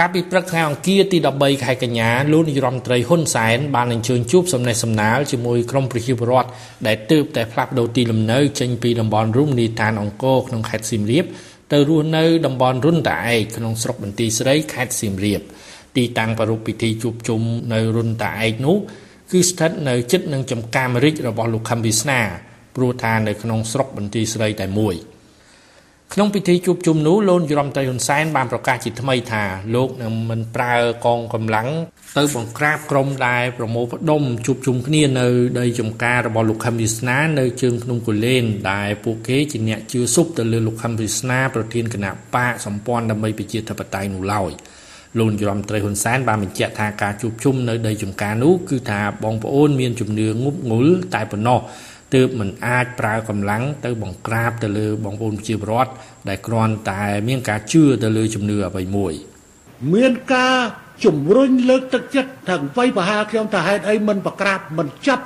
[0.00, 6.48] កាលពីព្រឹកថ្ងៃអង្គារទី13ខែកញ្ញាលោកនាយរដ្ឋមន្ត្រីហ៊ុនសែនបានអញ្ជើញជួបសំណេះសំណាលជាមួយក្រុមប្រជាពលរដ្ឋ
[6.86, 11.24] ដែលទើបតែផ្លាស់ប្តូរទីលំនៅចេញពីតំបន់រមណីយដ្ឋានអង្គរក្នុងខេត្តសៀមរាប
[11.72, 15.40] ទៅរស់នៅតំបន់រុនតាឯកក្នុងស្រុកបន្ទាយស្រីខេត្តសៀមរាប
[15.96, 17.40] ទីតាំងប្រារព្ធពិធីជួបជុំ
[17.72, 18.76] នៅរុនតាឯកនោះ
[19.32, 22.20] គឺស្ថិតនៅជិតនឹងចំការមរិចរបស់លោកខំវាសនា
[22.76, 24.96] ព្រោះថានៅក្នុងស្រុកបន្ទាយស្រីតែមួយ។
[26.12, 29.44] ក្នុងពិធីជួបជុំនោះលោកយមត្រីហ៊ុនសែនបានប្រកាសជាថ្មីថា
[29.74, 30.74] លោកនឹងមិនប្រើ
[31.06, 31.68] កងកម្លាំង
[32.18, 35.28] ទៅបង្ក្រាបក្រុមដែលប្រមូលផ្ដុំជួបជុំគ្នានៅ
[35.60, 44.52] ដីចំការរបស់លោកខឹមវិស្នានៅជើងភ្នំកូលែនដែលពួកគេជាអ្នកជឿស៊ប់ទៅលើលោកខឹមវិស្នាប្រធានគណៈបកសម្ព័ន្ធដើម្បីប្រជាធិបតេយ្យនោះឡើយ
[45.18, 51.60] លោកយមត្រីហ៊ុនសែនបានបញ្ជាក់ថាការជួបជុំនៅដីចំការនោះគឺថាបងប្អូនមានជំនឿងប់ងុលតែប៉ុណ្ណោះ
[52.14, 55.92] ទើបមិនអាចប្រើកម្លាំងទៅបង្ក្រាបទៅលើបងប្អូនប្រជាពលរដ្ឋ
[56.28, 59.12] ដែលគ្រាន់តែមានការជឿទៅលើជំនឿអ្វីមួយ
[59.94, 60.56] មានការ
[61.04, 65.24] ជំរុញលើកទឹកចិត្តថាអ្វីប្រហាខ្ញុំថាហេតុអីមិនប្រក្រាបមិនចាប់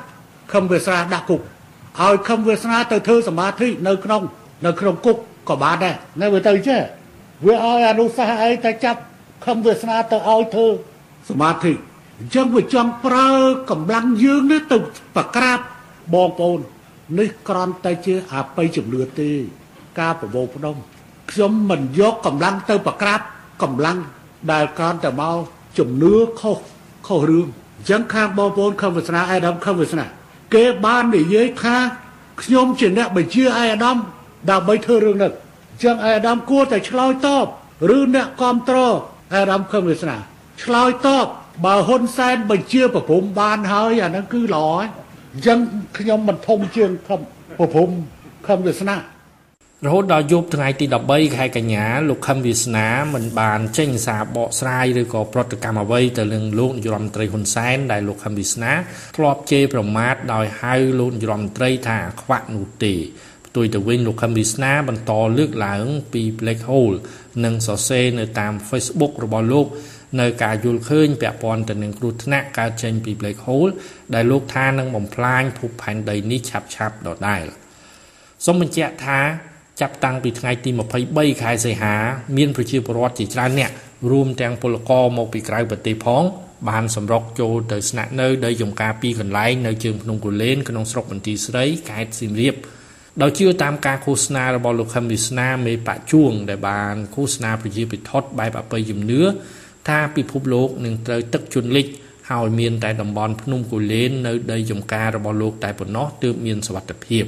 [0.53, 1.41] ខំវាសនាដាក់គុក
[2.01, 4.23] ឲ្យខំវាសនាទៅធ្វើសមាធិនៅក្នុង
[4.67, 5.17] នៅក្នុងគុក
[5.49, 6.81] ក៏បានដែរនៅវាទៅចេះ
[7.47, 9.01] វាឲ្យអនុសាសន៍អីតែចាប់
[9.47, 10.67] ខំវាសនាទៅឲ្យធ្វើ
[11.31, 11.73] សមាធិ
[12.19, 13.31] អញ្ចឹងវាចង់ប្រើ
[13.71, 14.79] កម្លាំងយើងនេះទៅ
[15.17, 15.59] ប្រក្រាប
[16.15, 16.61] បងប្អូន
[17.19, 19.31] នេះក្រំតែជាអបិយជំនឿទេ
[20.01, 20.77] ការប្រមូលផ្ដុំ
[21.31, 23.21] ខ្ញុំមិនយកកម្លាំងទៅប្រក្រាប
[23.63, 23.99] កម្លាំង
[24.53, 25.37] ដែលក្រំតែមក
[25.79, 26.59] ជំនឿខុស
[27.07, 27.47] ខុសរឿង
[27.79, 30.05] អញ្ចឹងខាងបងប្អូនខំវាសនាអេដាមខំវាសនា
[30.55, 31.77] គេបាននិយាយថា
[32.43, 33.97] ខ្ញុំជាអ្នកបញ្ជាអេដាម
[34.51, 35.33] ដើម្បីធ្វើរឿងនេះ
[35.73, 37.47] អញ្ចឹងអេដាមគួរតែឆ្លើយតប
[37.97, 38.95] ឬអ្នកគ្រប់គ្រង
[39.35, 40.17] អេដាមខំវាសនា
[40.63, 41.27] ឆ្លើយតប
[41.65, 44.87] បើហ៊ុនសែនបញ្ជាប្រពន្ធបានហើយអាហ្នឹងគឺល្អហើយ
[45.35, 45.59] អញ្ចឹង
[45.99, 47.21] ខ្ញុំមិនធំជាងខំ
[47.59, 47.89] ប្រភព
[48.47, 48.97] ខំវាសនា
[49.87, 58.73] រហូតដល់យប់ថ្ងៃទី13ខែកញ្ញាលោកខឹមវាសនាមិនបានចេញសារបកស្រាយឬក៏ប្រតិកម្មអ្វីទៅនឹងលោកនាយរដ្ឋមន្ត្រីហ៊ុនសែនដែលលោកខឹមវាសនា
[59.17, 62.95] ធ្លាប់ជេរប្រមាថដោយហៅលោកនាយរដ្ឋមន្ត្រីថាខ្វាក់នោះទេ
[63.47, 66.97] ផ្ទុយទៅវិញលោកខឹមវាសនាបន្តលើកឡើងពី black hole
[67.45, 69.67] និងសរសេរនៅតាម Facebook របស់លោក
[70.21, 73.73] នៅការយល់ឃើញពាក់ព័ន្ធទៅនឹងគ្រោះថ្នាក់កើតចេញពី black hole
[74.15, 77.45] ដែលលោកថានឹងបំផ្លាញភពផែនដីនេះឆាប់ឆាប់ដដែល
[78.45, 79.19] សូមបញ្ជាក់ថា
[79.81, 80.71] ចាប់តាំងពីថ្ងៃទី
[81.07, 81.95] 23ខែសីហា
[82.37, 83.71] មានប្រជាពលរដ្ឋជាច្រើនអ្នក
[84.11, 86.25] រួមទាំងពលករមកពីក្រៅប្រទេសផង
[86.69, 92.55] បានសម្រុកចូលទៅស្នាក់នៅដីចំការពីរកន្លែងនៅជើងភ្នំគូលែនក្នុងស្រុកបន្ទាយស្រីខេត្តសៀមរាប
[93.23, 99.23] ដោយជឿតាមការឃោសនារបស់លោកខឹមវិស្នាមេបច្ចួងដែលបានឃោសនាប្រជាពិធបែបអបិយជំនឿ
[99.89, 101.87] ថាពិភពលោកនឹងត្រូវទឹកជន់លិច
[102.31, 107.25] ហើយមានតែតំបន់ភ្នំគូលែននៅដីចំការរបស់លោកតែប៉ុណ្ណោះទើបមានសវត្ថភាព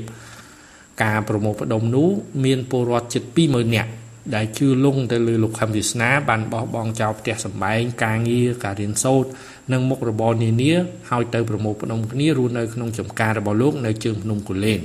[1.02, 2.08] ការប្រមូលផ្ដុំនោះ
[2.44, 3.90] មានពលរដ្ឋជិត20000នាក់
[4.34, 9.28] ដែលជឿលងទៅលើលោកខំវាសនាបានបោះបង់ចោលផ្ទះសម្បែងការងារការរៀនសូត្រ
[9.72, 10.72] និងមុខរបរនានា
[11.10, 14.80] ហើយទៅប្រមូលផ្ដុំគ្នារស់នៅក្នុងចំការរបស់លោកនៅជើងភ្នំគូលែន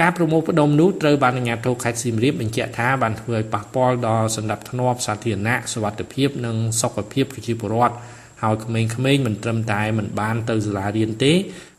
[0.00, 7.96] ការប្រមូលផ្ដុំនោះត្រូវបានអាជ្ញាធរខេត្តសៀមរាបបញ្ជាក់ថាបានធ្វើឲ្យប៉ះពាល់ដល់សន្តិភាពសាធារណៈសុវត្ថិភាពនិងសុខភាពប្រជាពលរដ្ឋ
[8.42, 11.32] ហើយក្មេងៗមិនត្រឹមតែមិនបានទៅសាលារៀនទេ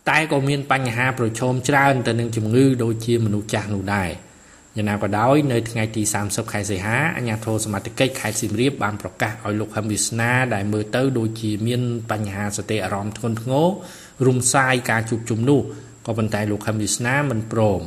[0.10, 4.10] តែក៏មានបញ្ហាប្រឈមច្រើនទៅនឹងជំងឺដូចជាមនុស្សចាស់នោះដែរ
[4.76, 13.68] យ៉ាងណាក៏ដោយនៅថ្ងៃទី30ខែសីហាអាជ្ញាធរសមត្ថកិច្ចខេត្តសៀមរាបបានប្រកាសឲ្យលោកហឹមវិស្នាដែលមើលទៅដូចជាមានបញ្ហាសតិអារម្មណ៍ធ្ងន់ធ្ងរ
[14.26, 15.62] រុំសាយការជួបជុំនោះ
[16.06, 17.82] ក៏ប៉ុន្តែលោកហឹមវិស្នាមិនព្រម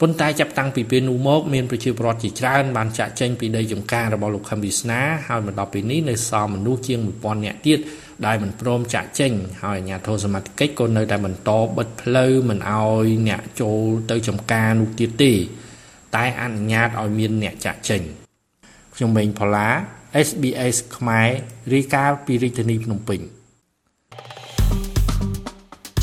[0.00, 7.78] ប៉ុន្តែចាប់តាំងពីពេលនោះមកមានប្រជាពលរដ្ឋជាច្រើនបានចាក់ចែងពីដីចំការរបស់លោកខឹមវិស្នាហើយមកដល់ពេលនេះនៅសល់មនុស្សជាង1000នាក់ទៀត
[8.26, 15.32] ដែលមិនព្រមចាក់ចែងហើយអាជ្ញាធរសមត្ថកិច្ចក៏នៅតែបន្តបិទផ្លូវមិនអោយអ្នកចូលទៅចំការនោះទៀតទេ
[16.16, 18.02] តែអនុញ្ញាតឲ្យមានអ្នកចាក់ចែង
[18.94, 19.68] ខ្ញុំម៉េងផល្លា
[20.28, 21.28] SBS ខ្មែរ
[21.72, 23.20] រីកាពីរាជធានីភ្នំពេញ